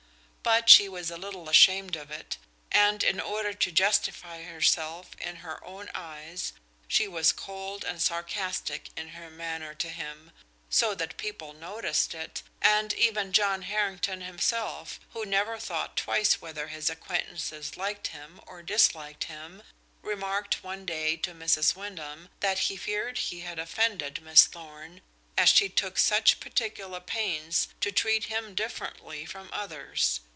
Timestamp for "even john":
12.95-13.61